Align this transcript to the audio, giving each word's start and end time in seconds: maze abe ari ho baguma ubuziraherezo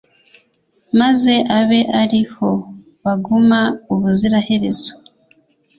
maze 0.99 1.33
abe 1.59 1.79
ari 2.01 2.21
ho 2.33 2.49
baguma 3.03 3.59
ubuziraherezo 3.93 4.91